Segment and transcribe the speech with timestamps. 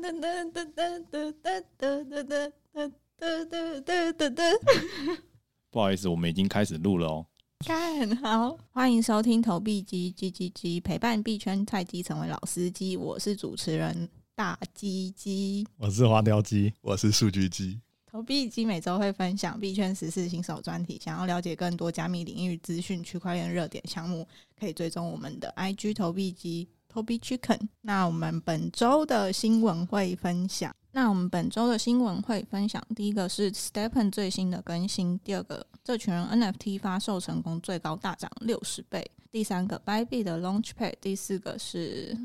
[5.70, 7.26] 不好意思，我们已经开始录了哦。
[7.66, 12.96] 看好，欢迎收听投币机叽叽叽，陪伴币圈菜鸡成为老司机。
[12.96, 17.78] 我是主持人大鸡鸡，我是花雕鸡，我是数据鸡。
[18.06, 24.26] 投币机每周会分享币圈时事新手专题，想要了解更多加密领域资讯、区块链热点项目，
[24.58, 27.68] 可以追踪我们的 IG 投币鸡 Toby Chicken。
[27.82, 42.18] 那我们本周的新闻会分享，那我们本周的新闻会分享，第一个是 STEPN 最新的更新，第二个这群人 NFT 发售成功最高大涨六十倍，第三个 Bybit 的 Launchpad，第四个是。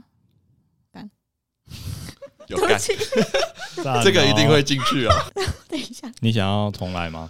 [2.47, 2.79] 有干，
[4.03, 5.15] 这个一定会进去啊！
[5.67, 7.29] 等一下，你想要重来吗？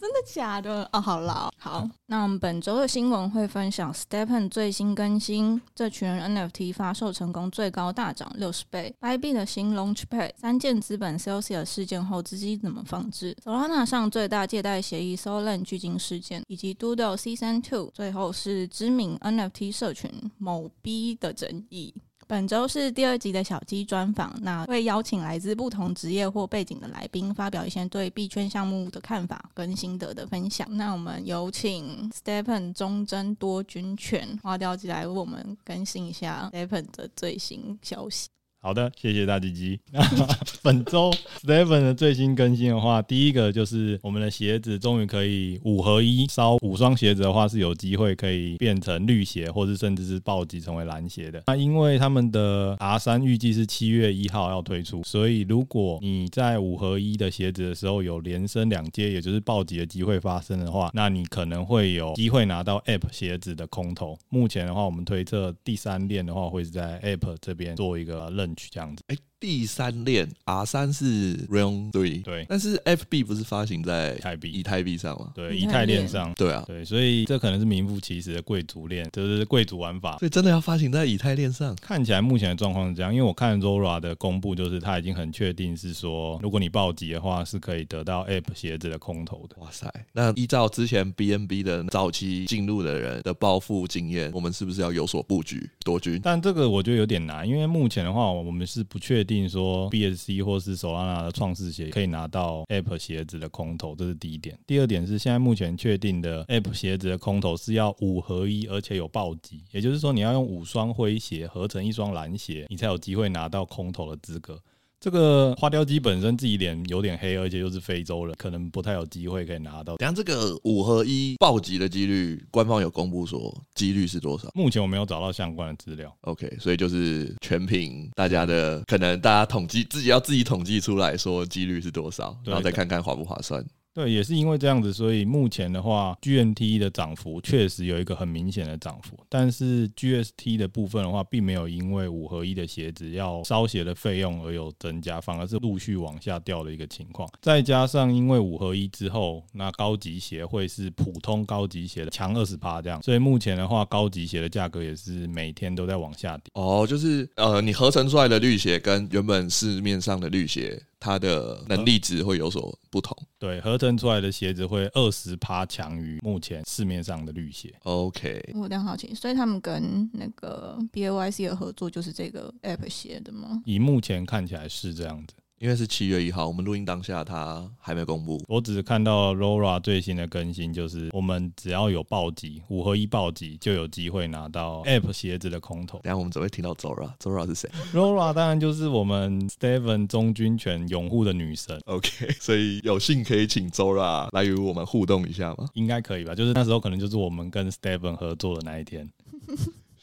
[0.00, 0.86] 真的假的？
[0.92, 1.88] 哦，好了，好。
[2.06, 19.72] 那我们本周的新闻会分享 STEPN 最新更新，这群人 NFT 发售成功最高大涨六十倍，Bybit 的新 Launchpad，三件资本 Celsius 事件后资金怎么放置，Solana 上最大借贷协议 Solana 巨鲸事件，以及 Doodle Season Two，最后是知名 NFT
[19.74, 21.94] 社群某 B 的争议。
[22.32, 30.66] 本周是第二集的小鸡专访，那会邀请来自不同职业或背景的来宾，发表一些对币圈项目的看法跟心得的分享。
[30.70, 38.30] 那我们有请 Stephen 忠贞多军犬花雕鸡来为我们更新一下 Stephen 的最新消息。
[38.64, 39.80] 好的，谢谢大鸡鸡。
[40.62, 41.10] 本周
[41.42, 51.42] STEPN 的最新更新的话，第一个就是我们的鞋子终于可以五合一，烧五双鞋子的话是有机会可以变成绿鞋，或是甚至是暴击成为蓝鞋的。
[51.48, 64.16] 那因为他们的 R 三预计是七月一号要推出，所以如果你在五合一的鞋子的时候有连升两阶，也就是暴击的机会发生的话，那你可能会有机会拿到 App 鞋子的空投。
[64.28, 68.51] 目前的话，我们推测第三链的话会是在 App 这边做一个认。
[68.56, 69.31] 这样子，哎。
[69.42, 75.32] 第三链 R 三是 Realm Three，对，但是 FB 不是发行在以太币以太币上吗？
[75.34, 80.16] 对，以太链上，对啊，对，所以这可能是名副其实的贵族链，就是贵族玩法。
[80.18, 81.74] 所以真的要发行在以太链上？
[81.82, 89.56] 看起来目前的状况是这样，因为我看 Zora 的公布，就是他已经很确定是说，如果你暴击的话，是可以得到 App 鞋子的空投的。
[89.58, 96.20] 哇塞，那依照之前 BNB 的早期进入的人的暴富经验，我们是不是要有所布局夺军？
[96.22, 104.58] 但这个我觉得有点难，因为目前的话，我们是不确定说 BS C 或是 Solana 的创世鞋可以拿到 App 鞋子的空投，这是第一点。
[104.66, 114.60] 第二点是现在目前确定的 App 鞋子的空投是要五合一，而且有暴击，也就是说你要用五双灰鞋合成一双蓝鞋，你才有机会拿到空投的资格。
[115.02, 119.96] 这个花雕鸡本身自己脸有点黑，而且又是非洲人，可能不太有机会可以拿到。
[119.96, 124.48] 等下这个五合一暴击的几率，官方有公布说几率是多少？
[124.54, 126.16] 目前我没有找到相关的资料。
[126.20, 133.60] OK，所以就是全凭大家的，可能大家统计自己要自己统计出来说几率是多少，然后再看看划不划算。
[133.94, 147.28] 对，也是因为这样子，所以目前的话，GNT 的涨幅确实有一个很明显的涨幅，但是 GST 的部分的话，并没有因为五合一的鞋子要烧鞋的费用而有增加，反而是陆续往下掉的一个情况。
[147.42, 156.44] 再加上因为五合一之后，那高级鞋会是普通高级鞋的强二十趴这样，所以目前的话，高级鞋的价格也是每天都在往下跌。
[156.54, 160.82] 哦，就是呃，你合成出来的绿鞋跟原本市面上的绿鞋。
[161.02, 167.74] 它的能力值会有所不同，对，合成出来的鞋子会二十趴强于目前市面上的绿鞋。
[167.82, 173.60] OK，我这样好奇，所以他们跟那个 BAYC 的合作就是这个 App 鞋的吗？
[173.66, 175.34] 以目前看起来是这样子。
[175.62, 178.42] 因为是七月一号，我们录音当下它还没公布。
[178.48, 186.00] 我只是看到 Zora 最新的更新，就是我们只要有暴击五合一暴击，就有机会拿到 App 鞋子的空投。
[186.00, 191.80] 等下我们只会听到 Zora，Zora 是谁？Zora 当然就是我们 Steven 中军犬拥护的女神。
[191.84, 195.68] OK，所以有幸可以请 Zora 来与我们互动一下吗？
[195.74, 196.34] 应该可以吧？
[196.34, 199.08] 就是那时候可能就是我们跟 Steven 合作的那一天。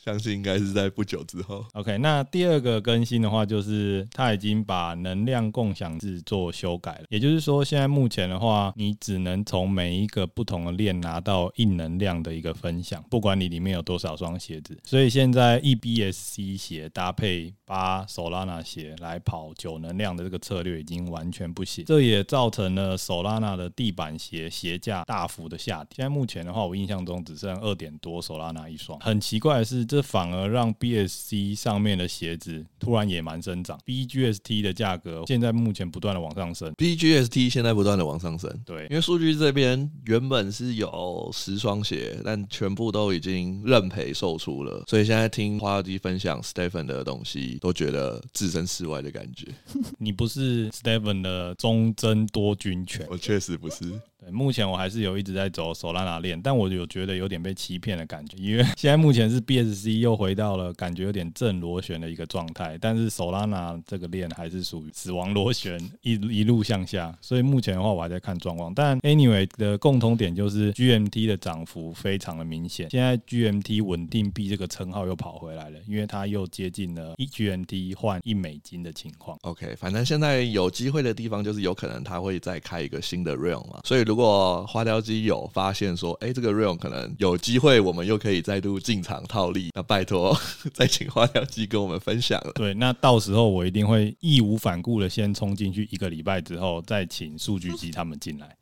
[0.01, 1.65] 相信应该是在不久之后。
[1.73, 7.03] OK，那第二个更新的话，就是它已经把能量共享制做修改了。
[7.09, 14.79] 也就是说，现在目前的话，你只能从每一个不同的链拿到硬能量的一个分享，不管你里面有多少双鞋子。
[14.85, 21.83] 所以现在 EBSC 鞋搭配八 Solana 鞋来跑九能量的这个策略已经完全不行。
[21.85, 25.97] 这也造成了 Solana 的地板鞋鞋价大幅的下跌。
[25.97, 28.97] 现在目前的话，我印象中只剩二点多 Solana 一双。
[29.01, 29.88] 很奇怪的是。
[29.89, 49.47] 这反而让 BSC 上面的鞋子突然野蛮生长，BGST 的价格现在目前不断的往上升，BGST 现在不断的往上升，对，因为数据这边原本是有十双鞋，但全部都已经认赔售出了，所以现在听花雕鸡分享 Stephen 的东西，都觉得置身事外的感觉。
[49.97, 53.99] 你不是 Stephen 的忠贞多军犬，我确实不是。
[54.31, 68.73] 目前我还是有一直在走 Solana 链，但我有觉得有点被欺骗的感觉，因为 现在目前是 BSC 又回到了感觉有点正螺旋的一个状态，但是 Solana 这个链还是属于死亡螺旋，一一路向下，所以目前的话我还在看状况。
[68.73, 79.37] 但 Anyway 的共同点就是 GMT 的涨幅非常的明显，现在 GMT 稳定币这个称号又跑回来了，因为它又接近了一 GMT 换一美金的情况。
[79.43, 84.03] OK，反正现在有机会的地方就是有可能它会再开一个新的 real 嘛，所以。
[84.09, 90.37] 如如果花雕机有发现说，哎、这个 real 可能有机会，我们又可以再度进场套利，那拜托
[90.75, 92.51] 再请花雕机跟我们分享了。
[92.55, 98.58] 对，那到时候我一定会义无反顾的先冲进去，一个礼拜之后再请数据机他们进来。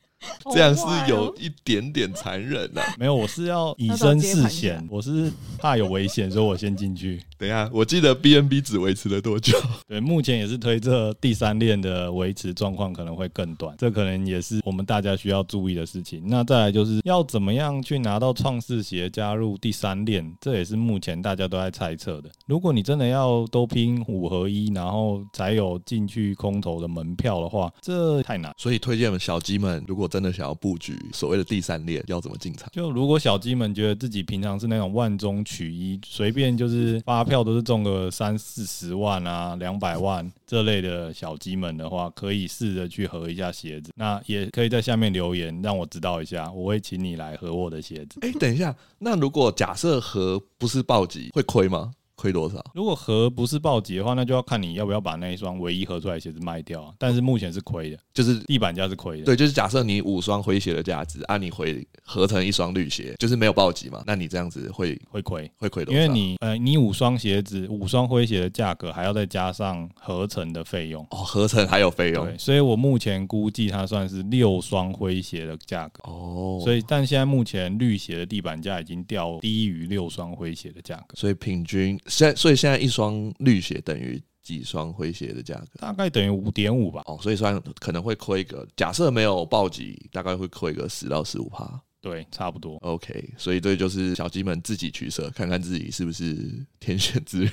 [0.51, 2.93] 这样是有一点点残忍的、啊。
[2.97, 7.21] 没有，我是要以身试险，我是怕有危险，所以我先进去。
[7.37, 9.55] 等一下，我记得 BNB 只维持了多久？
[9.87, 16.23] 对，目前也是推测第三链的维持状况可能会更短，这可能也是我们大家需要注意的事情。
[16.25, 22.29] 那再来就是要怎么样去拿到创世鞋加入第三链，这也是目前大家都在猜测的。
[22.47, 28.51] 如果你真的要都拼五合一，然后才有进去空投的门票的话，这太难。
[28.57, 32.67] 所以推荐小鸡们，如果真的想要布局所谓的第三列，要怎么进场？
[32.71, 43.91] 就如果小鸡们觉得自己平常是那种万中取一，随便就是发票都是中个三四十万啊、两百万这类的小鸡们的话，可以试着去合一下鞋子。
[43.95, 48.17] 那也可以在下面留言让我知道一下，我会请你来合我的鞋子。
[48.23, 51.91] 哎、欸，等一下，那如果假设合不是暴击，会亏吗？
[52.17, 52.61] 亏多少？
[52.73, 56.93] 如果合不是暴击的话，那就要看你要不要把那一双唯一合出来的鞋子卖掉啊。
[56.97, 59.25] 但是目前是亏的，就是地板价是亏的。
[59.25, 66.01] 对，就是假设你五双灰鞋的价值，按、啊、你回合成一双绿鞋，就是没有暴击嘛，那你这样子会会亏，会亏多少？
[66.01, 72.25] 因为你呃，你五双鞋子，五双灰鞋的价格还要再加上合成的费用哦，合成还有费用。
[72.25, 76.59] 对，所以我目前估计它算是六双灰鞋的价格哦。
[76.63, 82.87] 所以，但现在目前绿鞋的地板价已经掉低于六双灰鞋的价格，所以平均现所以现在一。
[82.87, 85.79] 一双绿鞋等于几双灰鞋的价格？
[85.81, 87.03] 大概等于五点五吧。
[87.05, 91.69] 哦，所以算可能会亏个，假设没有暴击，大概会亏个十到十五趴。
[91.99, 92.77] 对，差不多。
[92.77, 97.51] OK，所以这就是小鸡们自己取舍，看看自己是不是天选之人。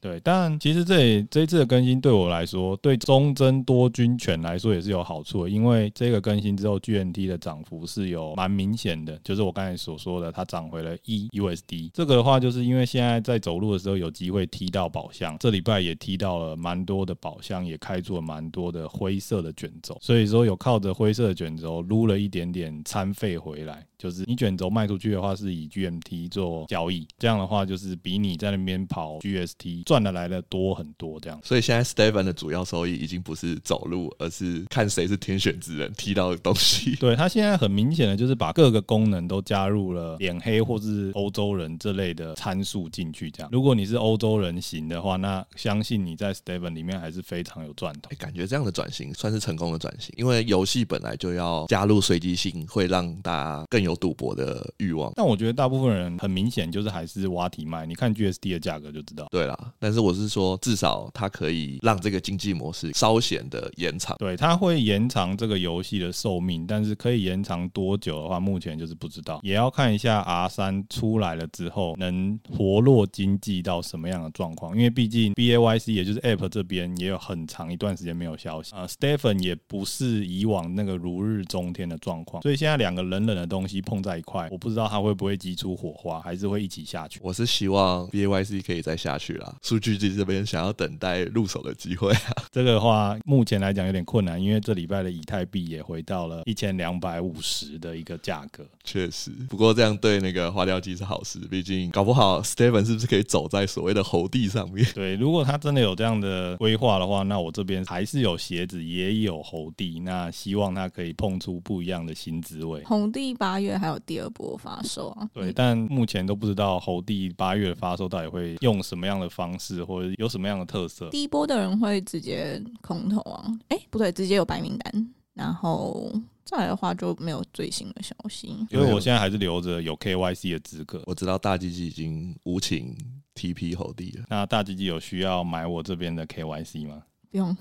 [0.00, 11.90] 对，但其实这这一次的更新对我来说，对中增多军犬来说也是有好处的，因为这个更新之后，GNT 的涨幅是有蛮明显的，就是我刚才所说的，它涨回了一 USD。
[11.92, 23.84] 这个的话，就是因为现在在走路的时候有机会踢到宝箱，这礼拜也踢到了蛮多的宝箱，也开出了蛮多的灰色的卷轴，所以说有靠着灰色的卷轴撸了一点点餐费回来。
[23.98, 31.18] 就是你卷轴卖出去的话，是以 GMT 做交易，这样的话就是比你在那边跑 GST 赚的来的多很多。
[31.20, 36.94] 这样，所以现在 Stephen 的主要收益已经不是走路，而是看谁是天选之人踢到的东西。
[37.02, 43.30] 对，他现在很明显的就是把各个功能都加入了脸黑或是欧洲人这类的参数进去。
[43.30, 48.08] 这样，如果你是欧洲人型的话，那相信你在 Stephen 里面还是非常有赚头。
[48.10, 53.90] 欸，感觉这样的转型算是成功的转型，因为游戏本来就要加入随机性，会让大家更有。
[53.90, 57.84] 有赌博的欲望，但我觉得大部分人很明显就是还是挖题卖。
[57.84, 59.26] 你看 GSD 的价格就知道。
[59.32, 64.16] 对啦，但是我是说，至少它可以让这个经济模式稍显的延长。
[64.18, 69.40] 对，它会延长这个游戏的寿命，但是可以延长多久的话，目前就是不知道。
[69.42, 74.76] 也要看一下 R 三出来了之后，能活络经济到什么样的状况。
[74.76, 78.86] 因为毕竟 BAYC 也就是 App 这边也有很长一段时间没有消息啊。
[78.86, 83.80] Stephen 也不是以往那个如日中天的状况，所以现在两个冷冷的东西。
[83.80, 87.18] 碰在一块，我不知道它会不会激出火花，还是会一起下去。
[87.22, 89.56] 我是希望 BAYC 可以再下去啦。
[89.70, 98.66] 数据机这边想要等待入手的机会啊，这个的话目前来讲有点困难，因为这礼拜的以太币也回到了一千两百五十的一个价格。
[98.84, 104.84] 确实，不过这样对那个花雕鸡是好事，毕竟搞不好 Stephen 是不是可以走在所谓的猴地上面？
[104.92, 112.82] 对，如果他真的有这样的规划的话，那我这边还是有鞋子，也有猴地，那希望他可以碰出不一样的新滋味。
[112.84, 113.70] 猴地八月。
[113.80, 115.28] 还有第二波发售啊？
[115.32, 121.08] 对，但目前都不知道猴地八月发售到底会用什么样的方式，或者有什么样的特色。
[121.10, 123.44] 第一波的人会直接空投啊？
[123.68, 125.14] 哎、欸，不对，直接有白名单。
[125.34, 126.12] 然后
[126.44, 131.02] 再来的话就没有最新的消息，因为我现在还是留着有 KYC 的资格。
[131.06, 132.96] 我知道大鸡鸡已经无情
[133.34, 134.24] TP 后地了。
[134.28, 137.02] 那大鸡鸡有需要买我这边的 KYC 吗？
[137.30, 137.56] 不用。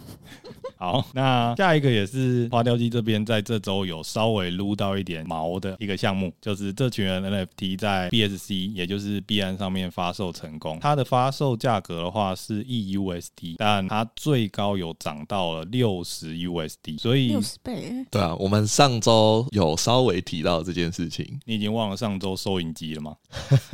[0.77, 10.79] 好，那下一个也是花雕鸡这边在这周有稍微撸到一点毛的一个项目，就是这群人 NFT 在 BSC，也就是币安上面发售成功。
[10.81, 18.05] 它的发售价格的话是 EUSD，但它最高有涨到了六十 USD，所以六十倍。
[18.09, 21.39] 对啊，我们上周有稍微提到这件事情。
[21.45, 23.15] 你已经忘了上周收银机了吗？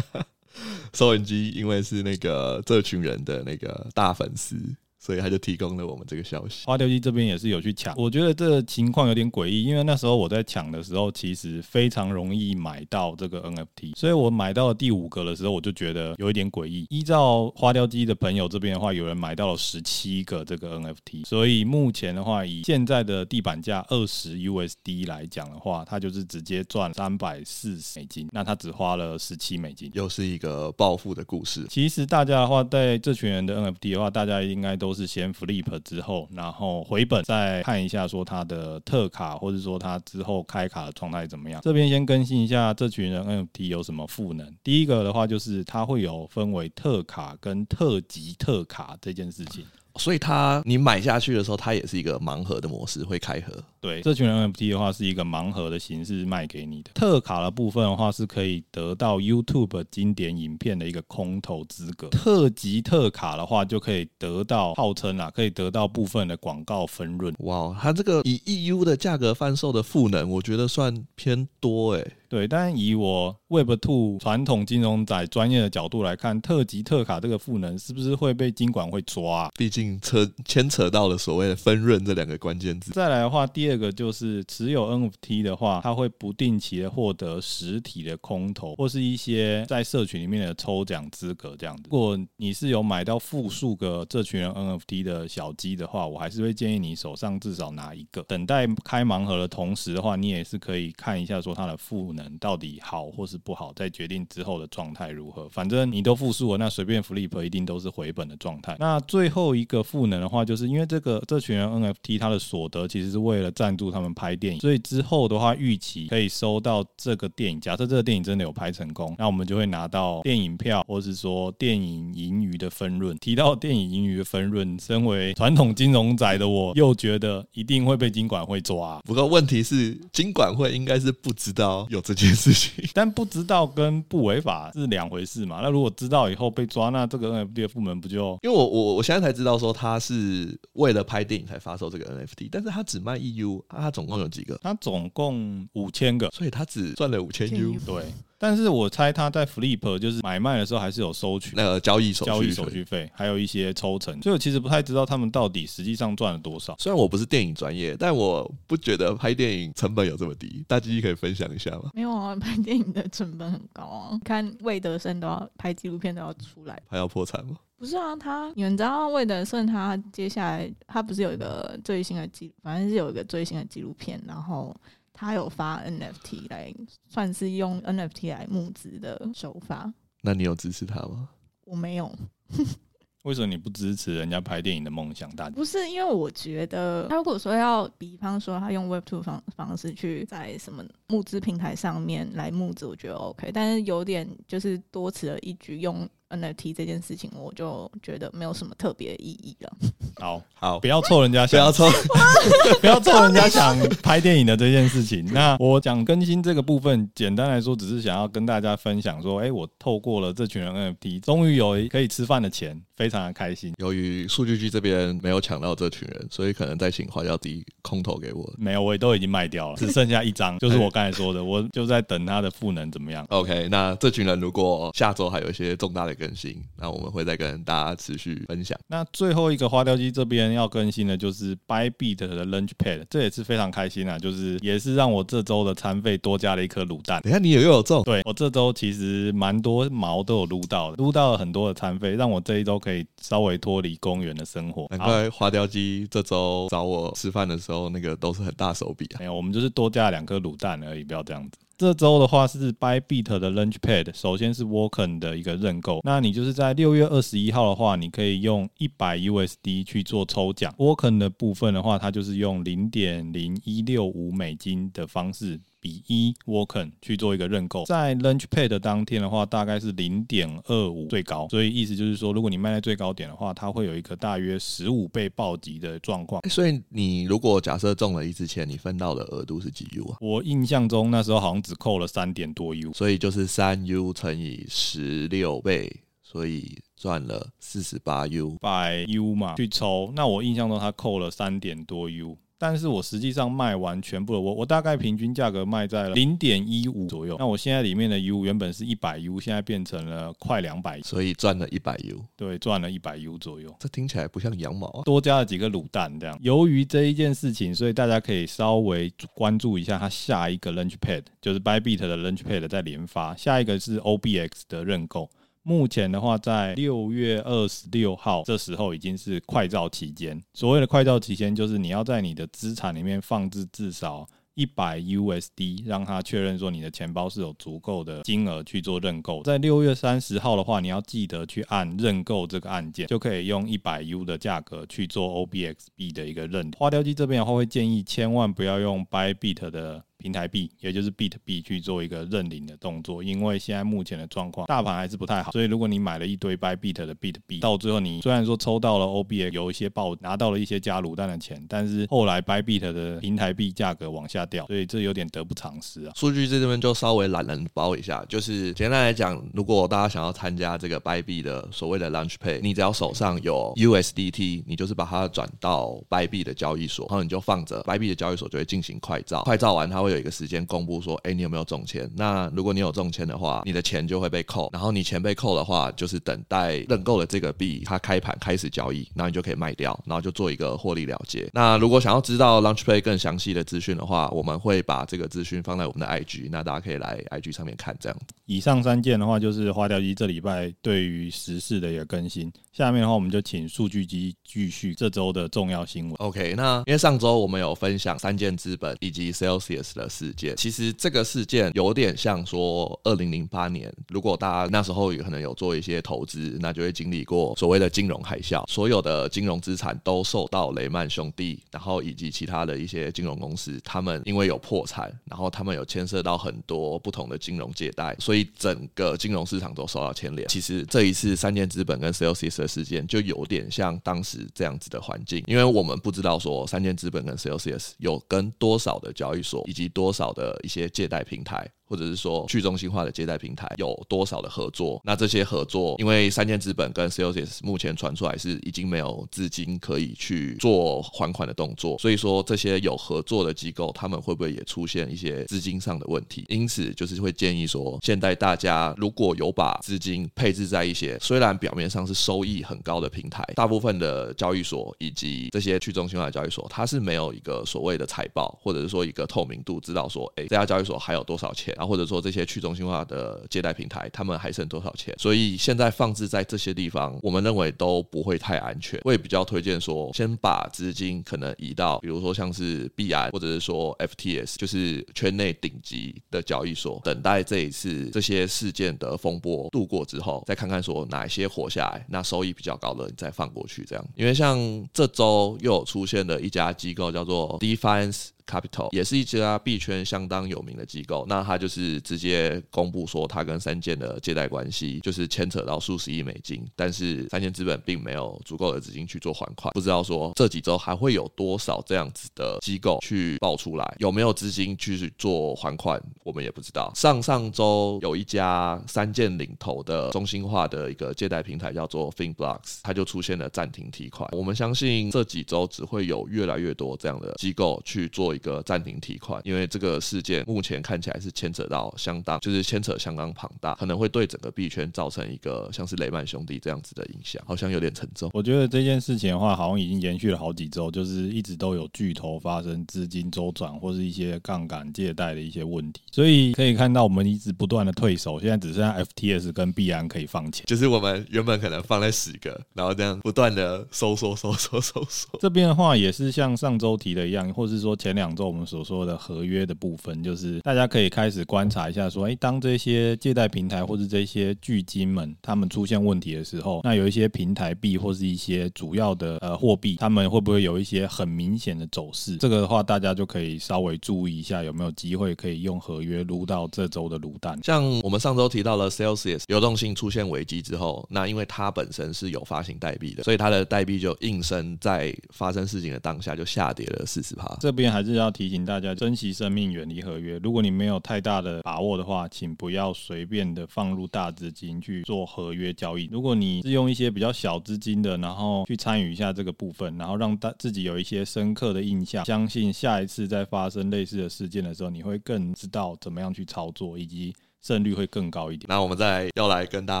[0.92, 4.56] 收银机因为是那个这群人的那个大粉丝。
[5.00, 6.66] 所以他就提供了我们这个消息。
[6.66, 16.86] 花雕鸡这边也是有去抢，我觉得这情况有点诡异，因为那时候我在抢的时候，其实非常容易买到这个 NFT，所以我买到了第五个的时候，我就觉得有一点诡异。
[16.90, 31.64] 依照花雕鸡的朋友这边的话，有人买到了十七个这个 NFT，所以目前的话，以现在的地板价二十 USD 来讲的话，他就是直接赚三百四十美金，那他只花了十七美金，又是一个暴富的故事。
[31.70, 34.89] 其实大家的话，在这群人的 NFT 的话，大家应该都。
[34.90, 41.60] 都是先 flip 之后，然后回本再看一下，说他的特卡或者说他之后开卡的状态怎么样。
[41.62, 44.52] 这边先更新一下这群人 NFT 有什么赋能。
[44.64, 49.64] 第一个的话就是它会有分为特卡跟特级特卡这件事情。
[49.96, 53.52] 所以它你买下去的时候，它也是一个盲盒的模式，会开盒。
[53.80, 56.90] 对，这群人 NFT 的话是一个盲盒的形式卖给你的。
[56.94, 62.08] 特卡的部分的话是可以得到 YouTube 经典影片的一个空投资格。
[62.08, 67.34] 特级特卡的话就可以得到号称啊，可以得到部分的广告分润。
[67.40, 72.12] 哇，它这个以 EU 的价格贩售的赋能，我觉得算偏多诶。
[72.30, 79.50] 对，但以我 Web Two 传统金融仔专业的角度来看，特级特卡这个赋能是不是会被金管会抓啊？
[79.56, 82.92] 毕竟扯牵扯到了所谓的分润这两个关键字。
[82.92, 91.82] 再来的话，第二个就是持有 NFT 的话，它会不定期的获得实体的空投，或是一些在社群里面的抽奖资格这样子。
[91.86, 102.19] 如果你是有买到复数个这群人 NFT 的小鸡的话，我还是会建议你手上至少拿一个，等待开盲盒的同时的话，你也是可以看一下说它的赋能。
[102.38, 105.48] 到底好或是不好，再决定之后的状态如何。
[105.48, 108.76] 反正你都复数了，那随便 flip 一定都是回本的状态。
[108.78, 117.60] 那最后一个赋能的话，就是因为这个这群人 NFT 它的所得其实是为了赞助他们拍电影，所以之后的话预期可以收到这个电影。
[117.60, 123.16] 假设这个电影真的有拍成功，那我们就会拿到电影票，或是说电影盈余的分润。
[123.18, 129.00] 提到电影盈余的分润，身为传统金融仔的我，又觉得一定会被金管会抓。
[129.04, 132.00] 不过问题是，金管会应该是不知道有。
[132.14, 135.60] 这件事情， 但不知道跟不违法是两回事嘛？
[135.62, 138.38] 那如果知道以后被抓，那这个 NFT 的部门不就？
[138.42, 144.58] 因为我我我现在才知道说他是为了拍电影才发售这个 NFT，但是他只卖 EU，他总共有几个？
[144.62, 147.74] 他总共五千个，所以他只赚了五千 U。
[147.86, 148.04] 对。
[148.42, 156.74] 但是我猜他在 Flip 就是买卖的时候还是有收取那个交易手交易手续费，还有一些抽成，所以我其实不太知道他们到底实际上赚了多少。
[156.78, 160.64] 虽然我不是电影专业，但我不觉得拍电影成本有这么低。
[160.66, 161.90] 大鸡鸡可以分享一下吗？
[161.92, 164.18] 没有啊，拍电影的成本很高啊。
[164.24, 167.56] 看魏德圣都要拍纪录片都要出来，还要破产吗？
[167.76, 174.74] 不是啊，他你们知道魏德圣他接下来他不是有一个最新的纪，反正是有一个最新的纪录片，然后。
[175.20, 176.74] 他有发 NFT 来，
[177.10, 179.92] 算是用 NFT 来募资的手法。
[180.22, 181.28] 那你有支持他吗？
[181.66, 182.10] 我没有。
[183.24, 185.30] 为什么你不支持人家拍电影的梦想？
[185.36, 193.52] 大不是因为我觉得，他如果说要，比方说他用 Web Two 方方式去在什么募资平台上面来募资，我觉得 OK。
[193.52, 199.72] 但是有点就是多此了一举，用 NFT 这件事情，我就觉得没有什么特别的意义了。
[200.18, 201.88] 好好，不要凑人家，不要凑，
[202.80, 205.24] 不要凑人家想拍电影的这件事情。
[205.32, 213.72] 那我讲更新这个部分，简单来说，只是想要跟大家分享说，哎、欸，我透过了这群人 NFT，终于有可以吃饭的钱，非常的开心。
[213.78, 218.48] 由于数据局这边没有抢到这群人，所以可能在请花椒鸡空投给我。
[218.58, 223.24] 没有，我也都已经卖掉了， 只剩下一张，就是我刚才说的，我就在等他的赋能怎么样。
[223.30, 228.78] OK，那这群人如果下周还有一些重大的更新，那我们会再跟大家持续分享。
[228.86, 230.10] 那最后一个花雕鸡。
[230.10, 234.18] 这边要更新的就是 Bybit 的 Launchpad，这也是非常开心啊！
[234.18, 237.22] 就是也是让我这周的餐费多加了一颗卤蛋。
[237.22, 238.02] 等下你也又有中？
[238.02, 244.88] 对，我这周其实蛮多毛都有撸到的，撸到了很多的餐费，让我这一周可以稍微脱离公园的生活。
[244.90, 249.16] 难怪花雕鸡这周找我吃饭的时候，那个都是很大手笔啊。
[249.20, 251.58] 没有，我们就是多加了两颗卤蛋而已，不要这样子。
[251.80, 256.00] 这周的话是 by beat 的 Launchpad，首先是 Woken 的一个认购。
[256.04, 260.74] 那你就是在六月二十一号的话，你可以用一百 USD 去做抽奖。
[260.76, 265.58] Woken 的部分的话，它就是用零点零一六五美金的方式。
[265.80, 276.46] 比一 Vulcan 去做一个认购，在 Launchpad 的当天的话，大概是零点二五最高，所以意思就是说，如果你卖在最高点的话，它会有一个大约十五倍暴击的状况。
[276.48, 280.18] 所以你如果假设中了一支签，你分到的额度是几 U 啊？
[280.20, 285.90] 我印象中那时候好像只扣了三点多 U，所以就是三 U 乘以十六倍，
[286.22, 290.12] 所以赚了四十八 U，百 U 嘛去抽。
[290.14, 292.36] 那我印象中他扣了三点多 U。
[292.60, 297.36] 但是我实际上卖完全部的，我我大概平均价格卖在了零点一五左右。
[297.38, 302.22] 那我现在里面的 U 原本是一百 U，现在变成了快两百，所以赚了一百 U。
[302.36, 303.74] 对，赚了一百 U 左右。
[303.80, 306.38] 这听起来不像羊毛啊，多加了几个卤蛋这样。
[306.42, 315.30] 由于这一件事情，所以大家可以稍微关注一下它下一个 Launchpad，就是 Bybit 的 Launchpad 在连发，下一个是 OBX 的认购。
[315.62, 320.42] 目前的话，在六月二十六号这时候已经是快照期间。
[320.54, 329.42] 所谓的快照期间，就是你要在你的资产里面放置至少一百 USD，让他确认说你的钱包是有足够的金额去做认购。
[329.42, 336.70] 在六月三十号的话，你要记得去按认购这个按键，就可以用一百 U 的价格去做 OBXB 的一个认。
[336.76, 340.04] 花雕鸡这边的话，会建议千万不要用 Bybit 的。
[340.20, 356.12] 平台币，也就是 Bit 币去做一个认领的动作，因为现在目前的状况，大盘还是不太好，所以如果你买了一堆 Bybit 的 Bit 币，到最后你虽然说抽到了 OB，有一些爆，拿到了一些加卤蛋的钱，但是后来 Bybit 的平台币价格往下掉，所以这有点得不偿失啊。
[356.14, 370.09] 数据这边就稍微懒人包一下，就是简单来讲，如果大家想要参加这个 Bybit 的所谓的 Lunch Pay，你只要手上有 USDT，你就是把它转到 Bybit 的交易所，然后你就放着 Bybit 的交易所就会进行快照，快照完它会。
[370.10, 372.10] 有一个时间公布说，哎、欸，你有没有中签？
[372.16, 374.68] 那如果你有中签的话，你的钱就会被扣。
[374.72, 381.48] 然后你钱被扣的话，就是等待认购的这个币它开盘开始交易，然后你就可以卖掉，然后就做一个获利了结。
[381.52, 387.96] 那如果想要知道 Launchpay 更详细的资讯的话，我们会把这个资讯放在我们的 IG，那大家可以来 IG 上面看。
[388.00, 392.50] 这样，以上三件的话就是花雕机这礼拜对于时事的一个更新。
[392.72, 396.14] 下面的话，我们就请数据机继续这周的重要新闻。
[396.18, 420.48] OK，那因为上周我们有分享三件资本以及 Celsius 的事件，其实这个事件有点像说，二零零八年，如果大家那时候有可能有做一些投资，那就会经历过所谓的金融海啸，所有的金融资产都受到雷曼兄弟，然后以及其他的一些金融公司，他们因为有破产，然后他们有牵涉到很多不同的金融借贷，所以整个金融市场都受到牵连。
[420.48, 431.70] 其实这一次三箭资本跟 Celsius 的事件就有点像当时这样子的环境，因为我们不知道说三箭资本跟 Celsius 有跟多少的交易所以及多少的一些借贷平台。
[431.90, 435.00] 或者是说去中心化的借贷平台有多少的合作？
[435.04, 446.44] 那这些合作，因为三箭资本跟 Celsius 目前传出来是已经没有资金可以去做还款的动作，所以说这些有合作的机构，他们会不会也出现一些资金上的问题？
[446.48, 461.74] 因此，就是会建议说，现在大家如果有把资金配置在一些虽然表面上是收益很高的平台，大部分的交易所以及这些去中心化的交易所，它是没有一个所谓的财报，或者是说一个透明度，知道说，哎，这家交易所还有多少钱。
[461.80, 465.14] 啊或者说这些去中心化的借贷平台，他们还剩多少钱？
[465.18, 469.00] 所以现在放置在这些地方，我们认为都不会太安全。
[469.04, 483.84] 我也比较推荐说，先把资金可能移到，比如说像是币安，或者是说 FTS，就是圈内顶级的交易所，等待这一次这些事件的风波度过之后，再看看说哪一些活下来，那收益比较高的，你再放过去。
[483.84, 484.58] 这样，因为像
[484.92, 506.90] 这周又有出现了一家机构叫做 Defiance Capital 也是一家币圈相当有名的机构，那他就是直接公布说他跟三箭的借贷关系就是牵扯到数十亿美金，但是三箭资本并没有足够的资金去做还款，不知道说这几周还会有多少这样子的机构去爆出来，有没有资金去做还款，我们也不知道。
[506.96, 514.28] 上上周有一家三箭领头的中心化的一个借贷平台叫做 ThinkBlocks，它就出现了暂停提款。
[514.32, 518.34] 我们相信这几周只会有越来越多这样的机构去做。
[518.40, 528.30] 一个暂停提款，因为这个事件目前看起来是牵扯到相当，就是牵扯相当庞大，可能会对整个币圈造成一个像是雷曼兄弟这样子的影响，好像有点沉重。
[528.32, 545.28] 我觉得这件事情的话，好像已经延续了好几周，就是一直都有巨头发生资金周转或是一些杠杆借贷的一些问题，所以可以看到我们一直不断的退守，现在只剩下 FTS 跟币安可以放钱，就是我们原本可能放在十个，然后这样不断的收缩收缩收缩。
[545.38, 548.29] 这边的话也是像上周提的一样，或是说前两。
[548.30, 562.36] 两周我们所说的合约的部分，就是大家可以开始观察一下，说，哎，当这些借贷平台或者这些巨金们他们出现问题的时候，那有一些平台币或是一些主要的呃货币，他们会不会有一些很明显的走势？
[562.36, 567.58] 这个的话，大家就可以稍微注意一下，有没有机会可以用合约撸到这周的卤蛋。
[567.64, 577.56] 像我们上周提到了 Celsius 流动性出现危机之后，那因为它本身是有发行代币的，所以它的代币就应声在发生事情的当下就下跌了四十趴。
[577.60, 580.38] 这边还是要提醒大家，珍惜生命，远离合约。
[580.42, 586.08] 如果你没有太大的把握的话，请不要随便的放入大资金去做合约交易。
[586.12, 597.34] 如果你是用一些比较小资金的，然后去参与一下这个部分，然后让大自己有一些深刻的印象，相信下一次再发生类似的事件的时候，你会更知道怎么样去操作，以及。
[597.62, 598.66] 胜率会更高一点。
[598.68, 600.00] 那我们再要来跟大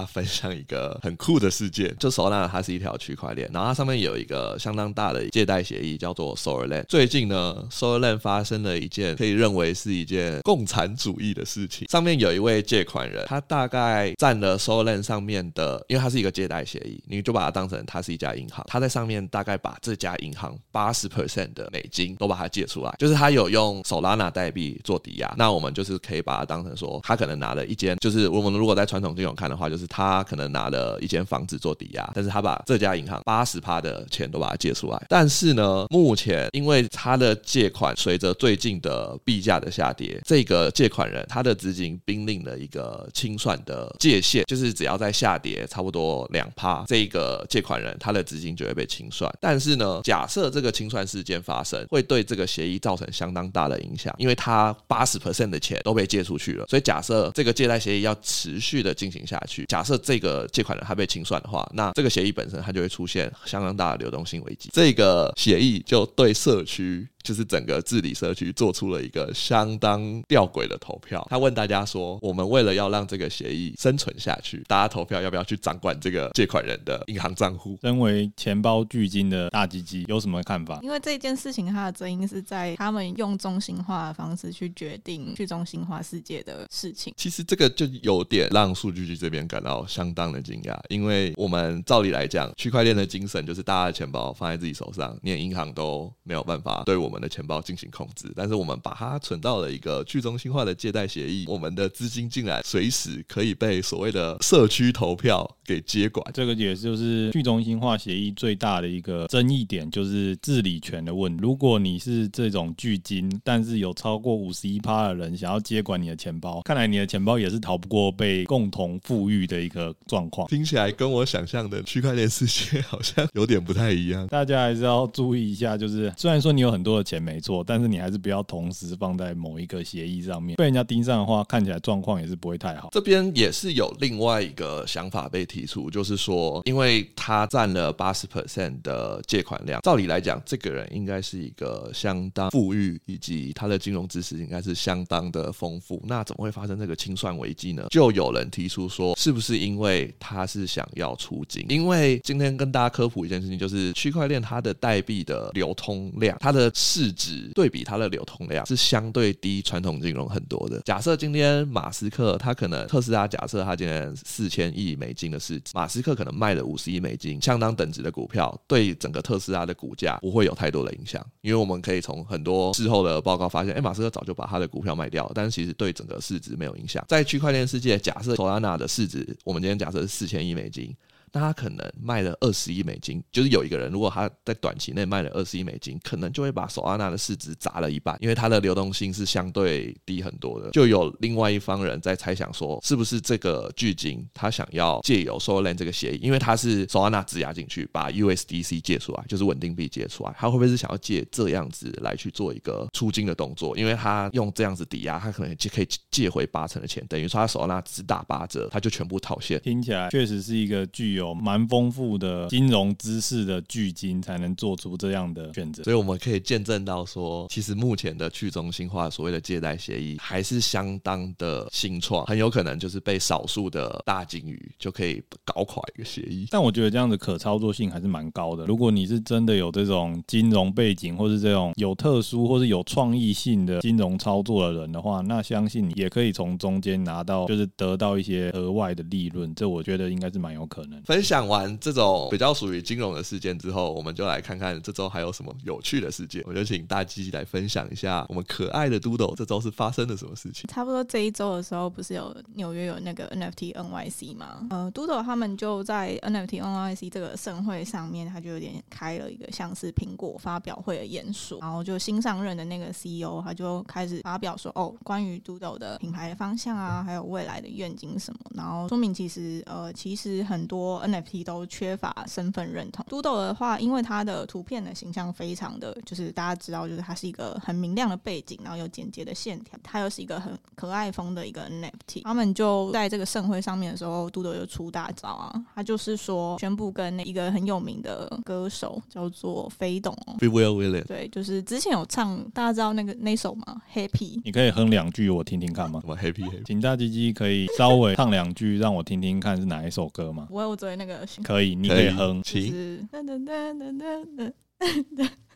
[0.00, 6.82] 家分享一个很酷的事件，就 Solana 它是一条区块链，然后它上面有一个相当大的借贷协议，叫做 Solana。
[6.84, 11.86] 最近呢，Solana 发生了一件可以认为是一件共产主义的事情。
[11.88, 25.34] 上面有一位借款人，他大概占了 Solana 上面的，因为它是一个借贷协议，你就把它当成它是一家银行，他在上面大概把这家银行八十 percent 的美金都把它借出来，就是他有用 Solana 代币做抵押。
[25.36, 27.49] 那我们就是可以把它当成说，他可能拿。
[27.50, 35.02] 拿了一间，就是我们如果在传统金融看的话，就是他可能拿了一间房子做抵押，但是他把这家银行八十趴的钱都把它借出来。
[35.08, 49.28] 但是呢，目前因为他的借款随着最近的币价的下跌，这个借款人他的资金濒临了一个清算的界限，就是只要在下跌差不多两趴，这个借款人他的资金就会被清算。
[49.40, 57.28] 但是呢，假设这个清算事件发生，会对这个协议造成相当大的影响，因为他八十 percent 的钱都被借出去了，所以假设。
[57.40, 59.64] 这个借贷协议要持续的进行下去。
[59.64, 64.68] 假设这个借款人他被清算的话，那这个协议本身它就会出现相当大的流动性危机。
[64.74, 67.08] 这个协议就对社区。
[67.22, 71.26] 就是整个治理社区做出了一个相当吊诡的投票。
[71.30, 80.80] 他问大家说：“我们为了要让这个协议生存下去，大家投票要不要去掌管这个借款人的银行账户？”身为钱包巨金的大鸡鸡有什么看法？
[80.82, 87.12] 因为这件事情，它的争议是在他们用中心化的方式去决定去中心化世界的事情。
[87.16, 97.09] 其实这个就有点让数据局这边感到相当的惊讶，因为我们照理来讲，区块链的精神就是大家的钱包放在自己手上，连银行都没有办法对我。
[97.10, 106.24] 我们的钱包进行控制，但是我们把它存到了一个去中心化的借贷协议，我们的资金进来随时可以被所谓的社区投票给接管。
[106.32, 111.42] 这个也就是去中心化协议最大的一个争议点，就是治理权的问题。
[111.42, 120.46] 如果你是这种巨金，但是有超过五十一趴的人想要接管你的钱包，看来你的钱包也是逃不过被共同富裕的一个状况。
[120.46, 124.28] 听起来跟我想象的区块链世界好像有点不太一样。
[124.28, 126.99] 大家还是要注意一下，就是虽然说你有很多。
[127.02, 132.88] 钱没错，但是你还是不要同时放在某一个协议上面，被人家盯上的话，看起来状况也是不会太好。
[132.92, 146.02] 这边也是有另外一个想法被提出，就是说，因为他占了八十 percent 的借款量，照理来讲，这个人应该是一个相当富裕，以及他的金融知识应该是相当的丰富。
[146.06, 147.86] 那怎么会发生这个清算危机呢？
[147.90, 151.64] 就有人提出说，是不是因为他是想要出金？
[151.68, 156.70] 因为今天跟大家科普一件事情，就是区块链它的代币的流通量，它的。
[156.90, 160.80] 市值对比它的流通量是相对低传统金融很多的。
[160.80, 177.04] 假设今天马斯克他可能特斯拉，假设他今天四千亿美金的市值，马斯克可能卖了五十亿美金，相当等值的股票，对整个特斯拉的股价不会有太多的影响，因为我们可以从很多事后的报告发现，哎，马斯克早就把他的股票卖掉了，但是其实对整个市值没有影响。
[177.06, 180.92] 在区块链世界，假设 Solana 的市值，我们今天假设是四千亿美金。
[181.32, 190.70] 那他可能卖了二十亿美金，就是有一个人，如果他在短期内卖了二十亿美金，可能就会把 Solana 的市值砸了一半，因为它的流动性是相对低很多的。
[190.70, 203.76] 就有另外一方人在猜想说，是不是这个巨鲸他想要借由 Solana 这个协议，因为他是 Solana 质押进去，把 USDC 借出来，就是稳定币借出来，他会不会是想要借这样子来去做一个出金的动作？
[203.78, 209.60] 因为他用这样子抵押，他可能就可以借回八成的钱，等于说他 Solana 只打八折，他就全部套现。
[209.60, 211.19] 听起来确实是一个具有。
[211.20, 226.46] 有蛮丰富的金融知识的巨鲸才能做出这样的选择，所以我们可以见证到说，其实目前的去中心化所谓的借贷协议还是相当的新创，很有可能就是被少数的大鲸鱼就可以搞垮一个协议。
[226.50, 228.64] 但我觉得这样的可操作性还是蛮高的。
[228.64, 239.54] 如果你是真的有这种金融背景，或是这种有特殊或是有创意性的金融操作的人的话，那相信你也可以从中间拿到，就是得到一些额外的利润。
[239.54, 241.02] 这我觉得应该是蛮有可能。
[241.10, 246.40] 分享完这种比较属于金融的事件之后，我们就来看看这周还有什么有趣的事件。
[246.46, 250.68] 我就请大鸡来分享一下我们可爱的都豆这周是发生了什么事情。
[250.68, 254.68] 差不多这一周的时候，不是有纽约有那个 NFT NYC 吗？
[254.70, 273.04] 呃都豆他们就在 NFT NYC 这个盛会上面，他就有点开了一个像是苹果发表会的演说，然后就新上任的那个 CEO 他就开始发表说，哦，关于都豆的品牌的方向啊，还有未来的愿景什么，然后说明其实呃，其实很多 NFT 都缺乏身份认同。
[273.08, 282.22] Doodle 的话，因为它的图片的形象非常的，就是大家知道，就是它是一个很明亮的背景，然后有简洁的线条，它又是一个很可爱风的一个 NFT。
[282.24, 296.00] 他们就在这个盛会上面的时候，Doodle 就出大招啊，他就是说宣布跟一个很有名的歌手叫做飞董哦 Free Will William，对，就是之前有唱，大家知道那个那首吗？Happy，你可以哼两句我听听看吗？
[296.00, 296.64] 什么 Happy Happy？
[296.64, 300.46] 请大鸡鸡可以稍微唱两句让我听听看是哪一首歌吗？
[300.50, 302.42] 我有那个可以，你可以哼。
[302.42, 303.08] 请。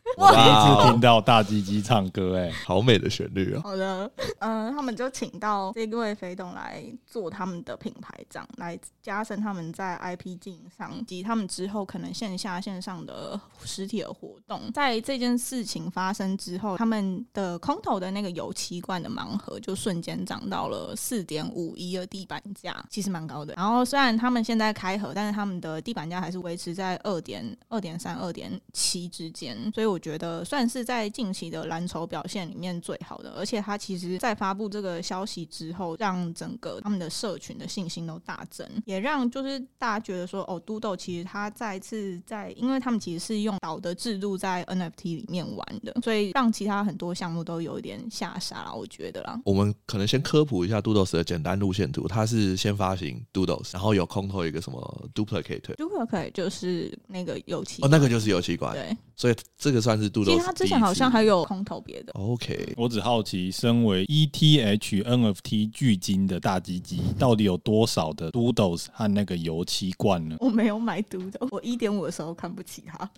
[0.17, 3.61] 我第一次听到大鸡鸡唱歌，欸，哎，好美的旋律啊！
[3.63, 14.71] 好的，嗯，他们就请到这位肥董来做他们的品牌长，来加深他们在 IP 经营上及他们之后可能线下线上的实体的活动。
[14.71, 23.55] 在这件事情发生之后，他们的空投的那个油漆罐的盲盒就瞬间涨到了四点五一的地板价，其实蛮高的。
[23.57, 29.94] 然后虽然他们现在开盒，但是他们的地板价还是维持在二点二点三、二点七之间，所以我。
[29.95, 49.39] 我觉得算是在近期的蓝筹表现里面最好的，而且它其实，在发布这个消息之后，让整个他们的社群的信心都大增，也让就是大家觉得说，哦，Doodle 其实它再次在，因为他们其实是用岛的制度在 NFT 里面玩的，所以让其他很多项目都有一点下杀了，我觉得啦。
[49.45, 60.25] 我们可能先科普一下 Doodles 的简单路线图，它是先发行 Doodles，然后有空投一个什么 Duplicate，Duplicate 就是那个油漆哦，那个就是油漆罐，对，所以这个算是 Doodles。
[60.25, 62.11] 其实他之前好像还有空投别的。
[62.13, 70.35] OK，我只好奇，身为 ETH NFT 巨金的大鸡鸡，到底有多少的 Doodles 和那个油漆罐呢？
[70.39, 73.09] 我没有买 Doodle，我一点五的时候看不起他。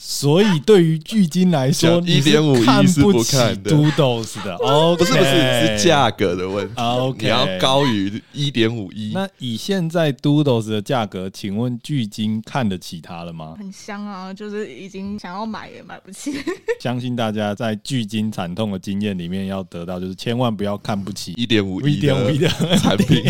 [0.00, 4.56] 所以对于巨金来说，一点五一是不看 Doodles 的。
[4.64, 6.74] 哦，不是不是，是价格的问题。
[6.76, 9.12] OK，你要高于一点五一。
[9.14, 13.54] 那以现在 Doodles 的价格，请问巨金看得起它了吗？
[13.56, 16.32] 很香啊，就是已经想要买也买不起。
[16.80, 23.24] 相信大家在巨金惨痛的经验里面要得到，就是千万不要看不起一点五一点五亿的产品。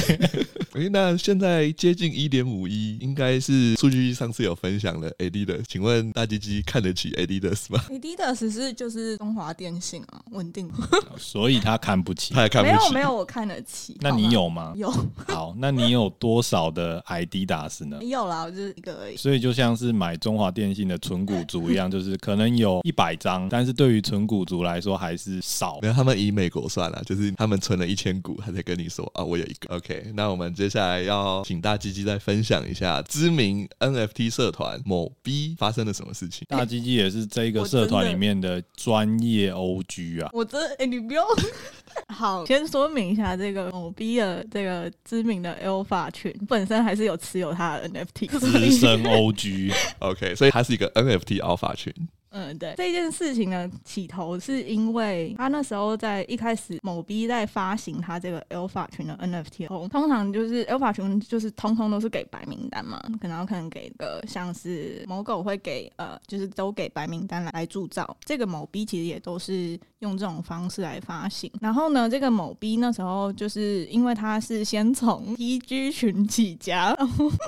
[0.74, 10.68] 哎，那现在接近一点五一，应该是数据上次有分享了 Adidas，请问大鸡鸡看得起 Adidas 吗？Adidas 是就是中华电信啊，稳定。
[11.16, 12.74] 所以他看不起，他也看不起。
[12.74, 13.96] 没有没有，我看得起。
[14.00, 14.72] 那你有吗？
[14.74, 14.90] 有。
[15.28, 17.98] 好，那你有多少的 Adidas 呢？
[18.00, 19.16] 没有啦，我就是一个而已。
[19.16, 25.78] 所以就像是买中华电信的纯股族一样，就是可能有一百张，但是对于纯股族来说还是少。
[25.82, 29.76] 没有，他们以美国算了，就是他们存了一千股，他在跟你说啊，我有一个。
[29.76, 36.46] OK，那我们接下来要请大鸡鸡再分享一下知名 NFT 社团某 B 发生了什么事情。
[36.48, 40.30] 大鸡鸡也是这个社团里面的专业 OG 啊。
[40.32, 41.22] 我真哎、欸，你不用。
[42.08, 49.74] 好，先说明一下这个某 B 的这个知名的 Alpha 群本身还是有持有他的 NFT 资深 OG。
[50.00, 51.92] OK，所以他是一个 NFT Alpha 群。
[52.36, 68.16] 嗯，对，这件事情呢，起头是因为他那时候在一开始某 B 在发行他这个 Alpha 群的 NFT 后，通常就是 Alpha 群就是通通都是给白名单嘛，可能可能给个像是某狗会给呃，就是都给白名单来来铸造。
[68.24, 71.48] 这个某 B 其实也都是用这种方式来发行。
[71.60, 76.90] 然后呢，这个某 B 那时候就是因为他是先从 TG 群起家，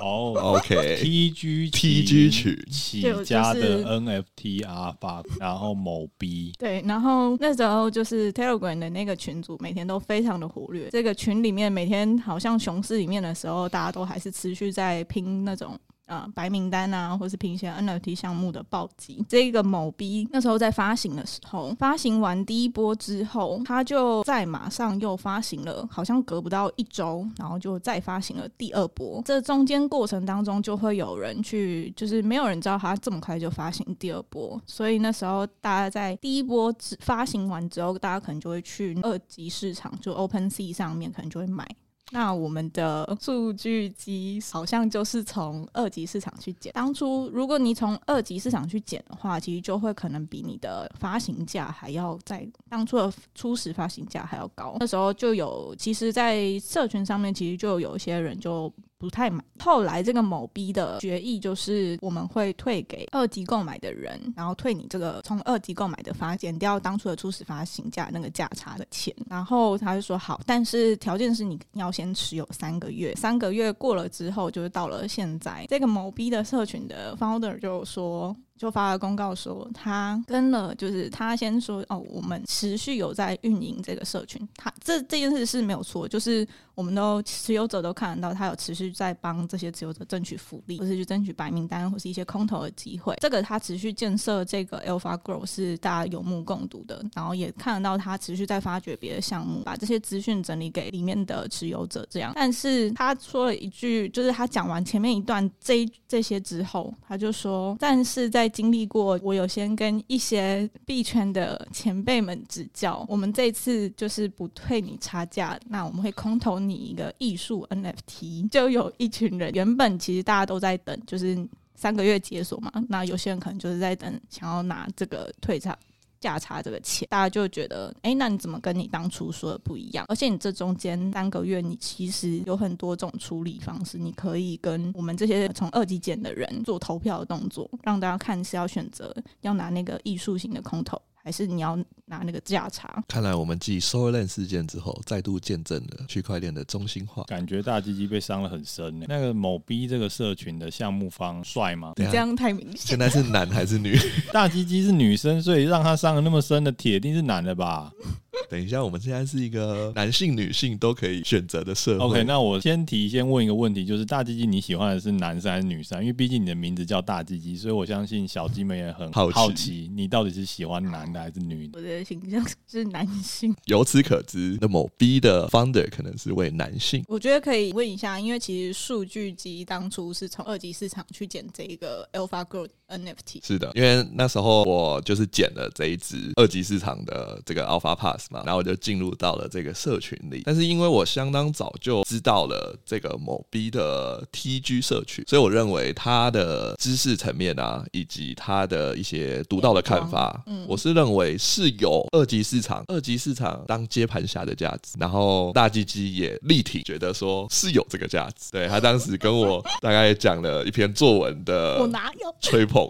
[0.01, 0.31] 哦、
[0.63, 4.76] oh,，OK，TG TG 群起家的 NFT 啊。
[4.99, 10.89] 发，然后某逼对，然后那时候就是 Telegram 的那个群组，每天都非常的活跃。
[10.89, 15.77] 这个群里面每天好像熊市里面的时候，大家都还是持续在拼那种。
[16.07, 19.23] 啊、呃，白名单啊，或是平行 NFT 项目的暴击。
[19.29, 29.21] 这个某 B 那时候在发行的时候，发行完第一波之后，他就再马上又发行了，好像隔不到一周，然后就再发行了第二波。
[29.25, 41.67] 这中间过程当中，就会有人去，就是没有人知道他这么快就发行第二波，所以那时候大家在第一波发行完之后，大家可能就会去二级市场，就 OpenSea 上面可能就会买。
[42.11, 46.71] 那我们的数据机好像就是从二级市场去捡。
[46.73, 54.77] 当初如果你从二级市场去捡的话，其实就会可能比你的发行价还要在当初的初始发行价还要高。
[54.79, 59.43] 那时候就有，其实，在社群上面其实就有一些人就不太满。
[59.59, 69.13] 后来这个某 B 的决议就是我们会退给二级购买的人，然后退你这个从二级购买的发减掉当初的初始发行价那个价差的钱。
[69.29, 78.35] 然后他就说好，但是条件是你要先持有三个月，三个月过了之后，就是到了现在这个某 B 的社群的 founder 就说。
[78.57, 86.47] 就发了公告说，他跟了，就是他先说哦，我们持续有在运营这个社群，他这这件事是没有错，就是。
[86.77, 93.15] 我们都持有者都看得到，他有持续在帮这些持有者争取福利，或是去争取白名单，或是一些空投的机会。
[93.19, 102.07] 这个他持续建设这个 Alpha Grow 是大家有目共睹的，然后也看得到他持续在发掘别的项目，把这些资讯整理给里面的持有者。
[102.11, 122.69] 这样，但是他说了一句，就是他讲完前面一段这这些之后，他就说：“但是在经历过，我有先跟一些币圈的前辈们指教，我们这次就是不退你差价，那我们会空投。”你一个艺术 NFT，就有一群人，原本其实大家都在等，就是三个月解锁嘛。
[122.89, 125.77] 那有些人可能就是在等，想要拿这个退差
[126.19, 130.05] 价差这个钱，大家就觉得，哎、那你怎么跟你当初说的不一样？
[130.07, 141.01] 而且你这中间三个月，你其实有很多种处理方式，你可以跟我们这些从二级减的人做投票的动作，让大家看是要选择要拿那个艺术型的空投。
[141.27, 143.03] 还是你要拿那个价差？
[143.05, 147.25] 看来我们继 Solana 事件之后，再度见证了区块链的中心化。
[147.25, 149.05] 感觉大鸡鸡被伤了很深呢。
[149.09, 151.91] 那个某 B 这个社群的项目方帅吗？
[151.97, 152.77] 这样太明显。
[152.77, 153.99] 现在是男还是女？
[154.31, 157.91] 大鸡鸡是女生，所以让他伤了那么深的铁定是男的吧？
[158.49, 162.05] 等一下，我们现在是一个男性、女性都可以选择的社会。
[162.05, 165.99] OK，那我先提，先问一个问题，就是大鸡鸡你喜欢的是男生还是女生？
[165.99, 171.79] 因为毕竟你的名字叫大鸡鸡，所以我相信小鸡们也很好奇，好奇你到底是喜欢男的还是女的？
[171.79, 173.53] 我的形象是男性。
[173.65, 177.03] 由此可知，那某 B 的 founder 可能是位男性。
[177.07, 183.45] 我觉得可以问一下，因为其实数据集当初是从二级市场去捡这一个 Alpha Growth NFT。
[183.45, 189.07] 是的，因为那时候我就是捡了这一只二级市场的这个 Alpha Pass 嘛，然后我就进入。
[189.17, 204.97] 到了这个社群里，但是因为我相当早就知道了这个某 B 的 TG 社群，所以我认为他的知识层面啊，以及他的一些独到的看法，嗯，我是认为是有二级市场、二级市场当接盘侠的价值。
[204.99, 208.51] 然后大鸡鸡也力挺，觉得说是有这个价值。
[208.51, 212.87] 对，他当时跟我大概讲了一篇作文的， 我哪有吹捧。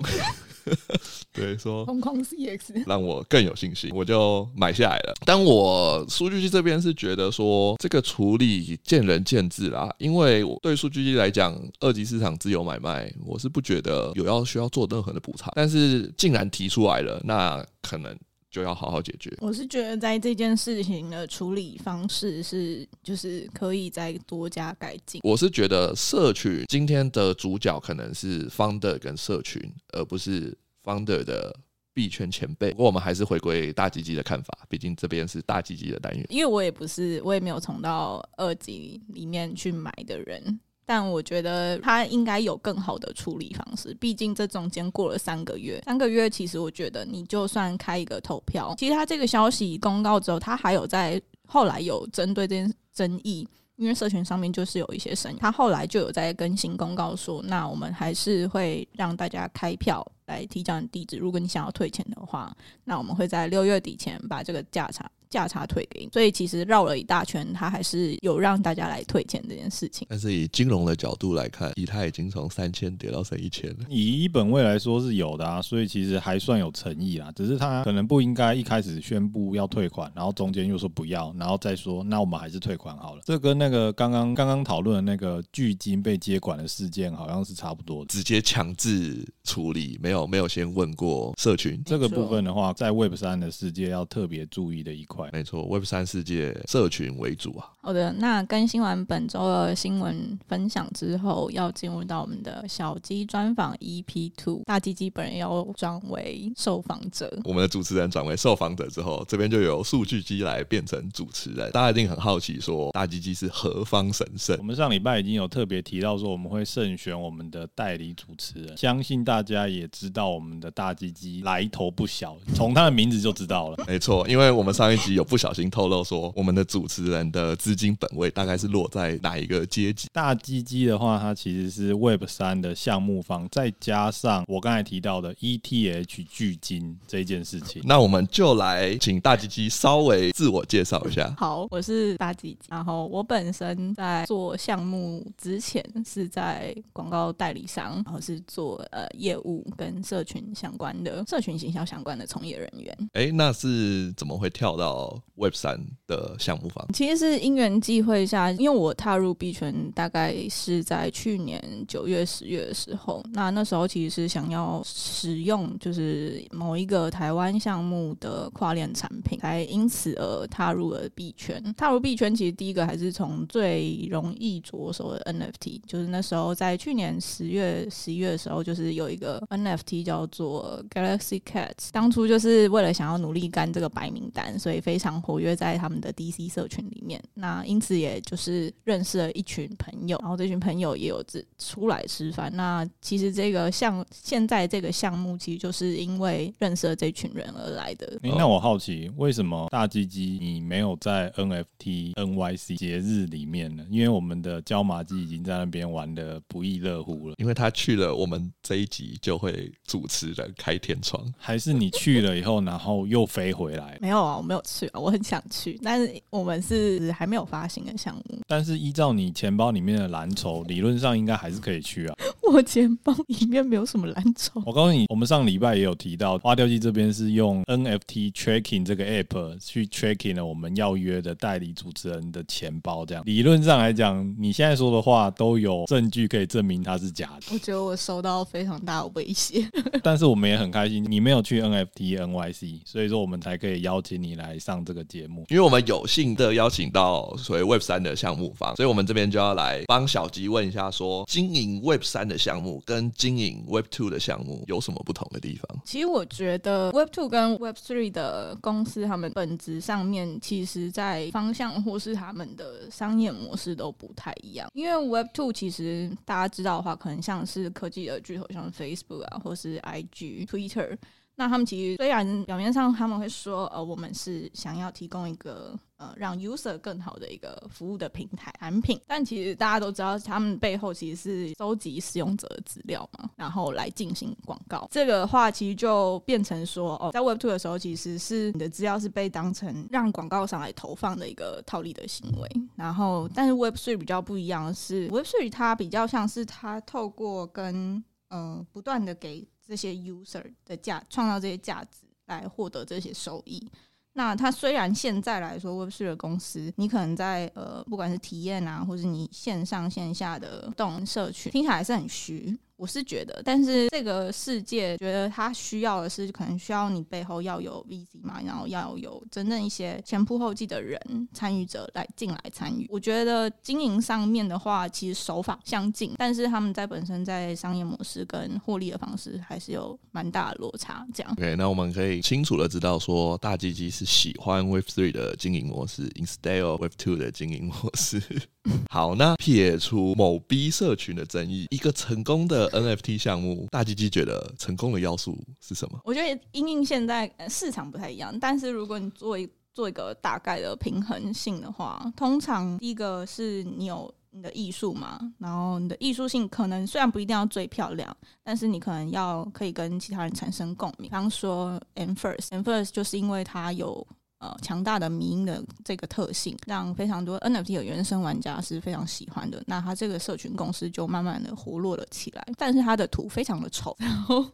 [1.34, 5.14] 对，说空空 CX 让我更有信心，我就买下来了。
[5.26, 9.94] 但我数据机这边是觉得说，这个处理见仁见智啦。
[10.00, 15.52] 因为对数据机来讲，二级市场自由买卖，我是不觉得有要需要做任何的补偿。
[15.56, 18.18] 但是既然提出来了，那可能
[18.58, 19.32] 就要好好解决。
[19.40, 25.22] 我是觉得在这件事情的处理方式是，就是可以再多加改进。
[25.24, 29.62] 我是觉得社群今天的主角可能是 Founder 跟社群，
[29.94, 30.58] 而不是。
[30.84, 31.54] Founder 的
[31.94, 36.26] 币圈前辈，不过我们还是回归大鸡鸡的看法，毕竟这边是大鸡鸡的单元。
[36.30, 40.58] 因为我也不是，我也没有从到二级里面去买的人，
[40.88, 43.94] 但我觉得他应该有更好的处理方式。
[44.00, 53.46] 毕竟这中间过了三个月，三个月其实我觉得你就算开一个投票，其实他这个消息公告之后，他还有在后来有针对这件争议。
[53.76, 62.52] 因为社群上面就是有一些声音，他后来就有在更新公告说，那我们还是会让大家开票来提交你地址，如果你想要退钱的话，
[62.86, 65.08] 那我们会在六月底前把这个价差。
[65.30, 70.08] 价差退给你，所以其实绕了一大圈，他还是有让大家来退钱这件事情。
[70.10, 73.86] 但是以金融的角度来看，以太已经从三千跌到剩一千了。
[73.90, 77.32] 以一本位来说是有的啊，所以其实还算有诚意啦。
[77.36, 83.22] 只是他可能不应该一开始宣布要退款，然后中间又说不要，然后再说那我们还是退款好了。
[83.26, 91.82] 这跟那个刚刚刚刚讨论的那个巨金被接管的事件好像是差不多的，直接强制处理，没有没有先问过社群。
[91.86, 95.17] 这个部分的话，在 Web 三的世界要特别注意的一块。
[95.32, 97.70] 没错，Web 三世界社群为主啊。
[97.82, 107.32] 好的，那更新完本周的新闻分享之后，要进入到我们的小鸡专访 EP Two，大鸡鸡本人要转为受访者。
[107.46, 111.72] 我们的主持人转为受访者之后，这边就由数据机来变成主持人。
[111.72, 114.58] 大家一定很好奇，说大鸡鸡是何方神圣？
[114.60, 118.78] 我们上礼拜已经有特别提到说，我们会慎选我们的代理主持人。
[118.78, 123.86] 相信大家也知道，我们的大鸡鸡来头不小，从他的名字就知道了。
[123.88, 130.10] 没错，因为我们上一集集有不小心透露说，我们的主持人的资金本位大概是落在哪一个阶级？
[130.12, 137.82] 大基基的话，它其实是 Web 三的项目方，再加上我刚才提到的 ETH 巨金这件事情。
[137.86, 141.34] 那我们就来请大基基稍微自我介绍一下。
[141.38, 152.98] 好，我是大基基，然后我本身在做项目之前是在广告代理商，然后是做呃业务跟社群相关的社群行销相关的从业人员。
[153.14, 154.97] 哎、欸，那是怎么会跳到
[155.36, 156.86] Web 三的项目方？
[156.94, 163.24] 其实是因缘际会下，因为我踏入币圈大概是在去年九月、十月的时候。
[163.34, 171.62] 那那时候其实是想要使用就是某一个台湾项目的跨链产品，才因此而踏入了币圈。
[171.78, 187.22] 踏入币圈其实第一个还是从最容易着手的 NFT，就是那时候在去年十月、十一月的时候，就是有一个 NFT 叫做 Galaxy Cats，当初就是为了想要努力干这个白名单，所以非常活跃在他们的 DC 社群里面。
[187.34, 192.50] 那因此也就是认识了一群朋友，然后这群朋友也有自出来吃饭。
[192.56, 198.08] 那其实这个项现在这个项目，其实就是因为认识了这群人而来的。
[198.24, 203.86] 欸，那我好奇，为什么大鸡鸡你没有在 NFT NYC 节日里面呢？
[203.90, 207.36] 因为我们的椒麻鸡已经在那边玩的不亦乐乎了。
[207.38, 211.22] 因为他去了，我们这一集就会主持人开天窗。
[211.38, 213.98] 还是你去了以后，然后又飞回来？
[214.00, 218.40] 没有啊，我没有去啊，我很想去，但是我们是还没有发行的项目。
[218.48, 222.16] 但是依照你钱包里面的蓝筹，理论上应该还是可以去啊。
[222.52, 224.62] 我钱包里面没有什么蓝筹。
[224.66, 233.06] 我告诉你，我们上礼拜也有提到，花雕鸡这边是用 NFT Tracking 这个 App 去 Tracking 了我们要约的代理主持人的钱包。
[233.06, 237.54] 这样理论上来讲，你现在说的话都有证据可以证明它是假的。
[237.54, 239.68] 我觉得我收到非常大的威胁。
[240.02, 245.46] 但是我们也很开心，你没有去 NFT NYC，所以说我们才可以邀请你来上这个节目。
[245.48, 255.80] 因为我们有幸的邀请到所谓 Web 三的项目方，所以我们这边就要来帮小吉问一下说，说经营 Web 三的项目跟经营 Web Two 的项目有什么不同的地方？
[255.86, 264.70] 其实我觉得 Web Two 跟 Web Three 的公司，他们本质上面，其实在方向或是他们的商业模式都不太一样。
[264.74, 270.98] 因为 Web Two 其实大家知道的话，可能像是科技的巨头，像 Facebook 啊，或是 IG、Twitter。
[271.40, 284.88] 那他们其实虽然表面上他们会说，呃，我们是想要提供一个呃让 user 更好的一个服务的平台产品，但其实大家都知道，他们背后其实是收集使用者的资料嘛，然后来进行广告。
[284.90, 292.50] 这个话其实就变成说，哦，在 Web Two 的时候，其实是你的资料是被当成让广告商来投放的一个套利的行为。
[292.76, 299.48] 然后，但是 Web Three 比较不一样的是，Web Three 它比较像是它透过跟呃不断的给。
[299.68, 303.70] 这些 user 的价创造这些价值来获得这些收益。
[304.14, 312.58] 那它虽然现在来说，Web3 的公司，你可能在呃不管是体验啊，或是你线上线下的动社群，听起来是很虚。
[312.78, 321.00] 我是觉得，但是这个世界觉得它需要的是，可能需要你背后要有 VC 嘛，然后要有真正一些前仆后继的人
[321.34, 322.88] 参与者来进来参与。
[322.90, 331.06] 我觉得经营上面的话，其实手法相近，但是他们在本身在商业模式跟获利的方式还是有蛮大的落差。
[331.14, 338.22] 这样，OK，那我们可以清楚的知道说，大鸡鸡是喜欢 Wave Three 的经营模式，instead of Wave Two 的经营模式。
[338.92, 346.00] 好，那撇除某 B 社群的争议，一个成功的 NFT 项目，大鸡鸡觉得成功的要素是什么？
[346.04, 361.04] 我觉得因应现在市场不太一样，但是如果你做一做一个大概的平衡性的话，通常第一个是你有你的艺术嘛，然后你的艺术性可能虽然不一定要最漂亮，但是你可能要可以跟其他人产生共鸣。
[361.04, 364.06] 比方说 mFirst，mFirst 就是因为它有。
[364.40, 369.64] 呃，强大的迷因的这个特性，让非常多 NFT 的原生玩家是非常喜欢的。
[369.66, 372.48] 那他这个社群公司就慢慢的活络了起来。
[372.56, 374.46] 但是他的图非常的丑，然后，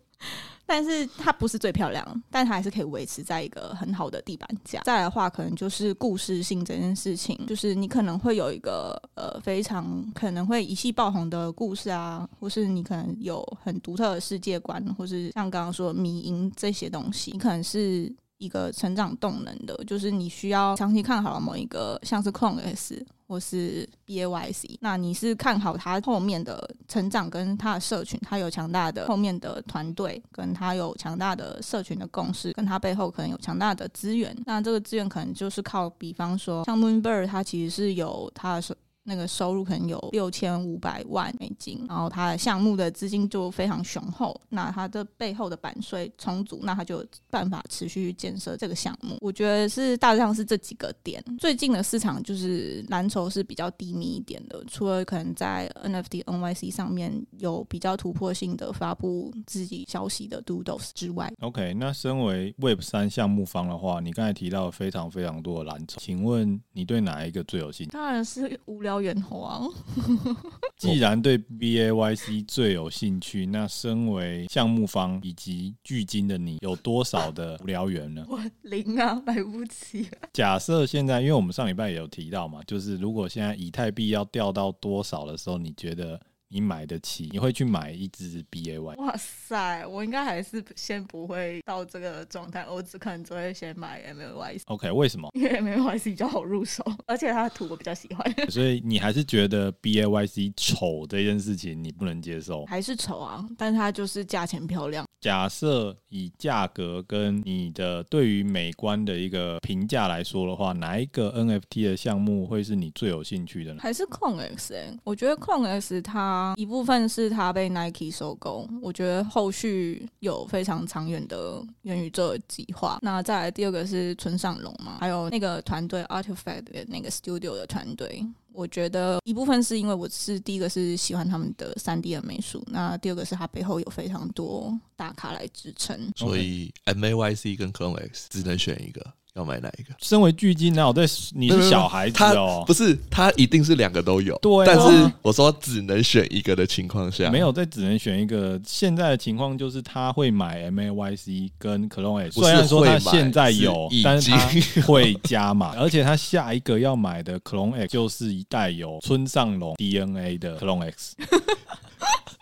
[0.66, 4.82] 但是它不是最漂亮，但它还是可以维持在一个很好的地板价。
[4.86, 18.10] 再来的话，可能就是故事性这件事情，就是你可能会有一个呃非常可能会一气爆红的故事啊，或是你可能有很独特的世界观，或是像刚刚说迷因这些东西，你可能是。
[18.44, 34.36] 一个成长动能的，就是你需要长期看好某一个，像是 c o n S 或是 BAYC，那你是看好它后面的成长跟它的社群，它有强大的后面的团队，跟它有强大的社群的共识，跟它背后可能有强大的资源。
[34.46, 49.18] 那这个资源可能就是靠，比方说像 Moonbird，它其实是有它的那个收入可能有六千五百万美金，然后他的项目的资金就非常雄厚，那他的背后的版税充足，那他就有办法持续建设这个项目。
[49.20, 51.24] 我觉得是大致上是这几个点。
[51.40, 67.92] 最近的市场就是蓝筹是比较低迷一点的，除了可能在 NFT NYC 上面有比较突破性的发布自己消息的 Doodles 之外，OK，那身为 Web 三项目方的话，你刚才提到非常非常多的蓝筹，请问你对哪一个最有兴趣？
[67.92, 69.62] 当然是无聊猿猴啊！
[70.78, 78.26] 既然对 BAYC 最有兴趣，那身为项目方以及巨金的你，有多少的无聊源呢？
[78.30, 80.08] 我零啊，买不起。
[80.34, 86.20] 假设现在，因为我们上礼拜也有提到嘛，就是如果现在以太币要掉到多少的时候，你觉得？
[86.54, 87.30] 你买得起？
[87.32, 88.80] 你会去买一支 BAY？
[88.98, 94.62] 哇塞，我应该还是先不会到这个状态，我只可能只会先买 MAYC。
[94.68, 95.28] OK，为什么？
[95.34, 98.50] 因为 MAYC 比较好入手，而且它的图我比较喜欢。
[98.52, 102.64] 所以你还是觉得 BAYC 丑这件事情你不能接受？
[102.66, 103.44] 还是丑啊？
[103.58, 105.04] 但它就是价钱漂亮。
[105.20, 113.80] 假设以价格跟你的对于美观的一个评价来说的话，哪一个 NFT 的项目会是你最有兴趣的呢？
[113.82, 114.76] 还是 Clone X？
[114.76, 116.43] 哎，我觉得 Clone X 它。
[116.58, 123.00] 一部分是他被 Nike 收购，我觉得后续有非常长远的元宇宙计划。
[123.02, 139.14] 那再来第二个是村上隆嘛，还有那个团队 Artifact 的那个 Studio 的团队，我觉得一部分是因为我是第一个是喜欢他们的三 D 的美术，那第二个是他背后有非常多大咖来支撑，所以 MAYC 跟 Clone X 只能选一个。
[139.36, 139.90] 要买哪一个？
[140.00, 141.04] 身为巨金，哪有在
[141.34, 142.64] 你是小孩子哦？
[142.68, 144.38] 不是，他一定是两个都有。
[144.38, 148.62] 对，但是我说只能选一个的情况下，没有在只能选一个。
[148.64, 161.16] 现在的情况就是他会买 MAYC 跟 Clone X，虽然说他现在有，但是他会加码，而且他下一个要买的 Clone X 就是一代有村上龙 DNA 的 Clone X。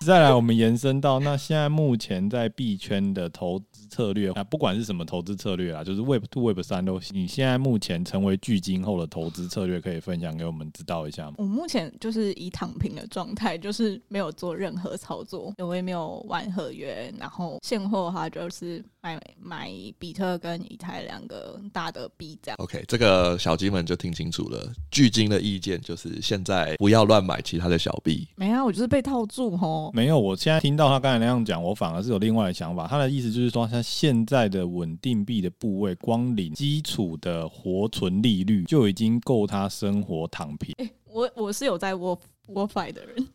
[0.06, 7.16] 再来，我们延伸到那现在目前在币圈的投资策略啊，不管是什么投资策略啊，就是 Web Two、Web 三都行。
[7.16, 11.36] 你现在目前成为巨金后的投资策略，可以分享给我们知道一下吗？
[11.38, 22.56] 我目前就是以躺平的状态，就是没有做任何操作，我也没有玩合约，然后现货的话就是买买比特跟以太两个大的币这样。
[22.60, 28.28] OK，这个小鸡们就听清楚了，巨金的意见就是现在不要乱买其他的小币。
[28.36, 29.92] 没啊，我就是被套住吼。
[29.92, 32.88] 没有，我现在听到他刚才那样讲，我反而是有另外的想法。
[32.88, 40.76] 他的意思就是说，他现在的稳定币的部位，光领基础的活存利率就已经够他生活躺平。
[40.78, 43.28] 欸，我我是有在 WorldFi 的人。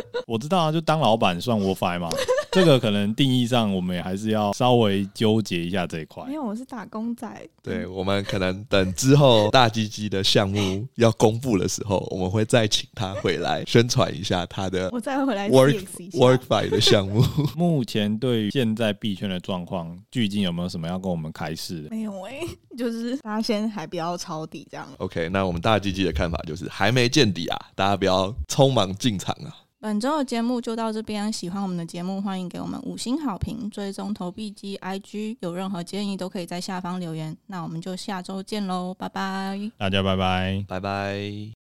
[0.26, 2.08] 我知道啊，就当老板算 WorldFi 吗？
[2.52, 6.22] 这个可能定义上，我们也还是要稍微纠结一下这一块。
[6.26, 7.48] 因为我是打工仔。
[7.62, 14.90] 对，我们可能等之后大鸡鸡的项目要公布的时候，我们会再请他回来宣传一下他的。
[14.92, 17.24] 我再回来 work WorkFi 的项目。
[17.56, 21.88] 目前对于现在币圈的状况，最近有没有什么要跟我们开示？
[21.90, 24.86] 没有哎、欸，就是大家先还不要抄底这样。
[24.98, 29.56] OK，那我们大鸡鸡的看法就是还没见底啊，大家不要匆忙进场啊。
[29.82, 37.36] 本周的节目就到这边，喜欢我们的节目，欢迎给我们五星好评，追踪投币机 IG，有任何建议都可以在下方留言。
[37.48, 41.61] 那我们就下周见喽，拜拜，大家拜拜，拜拜。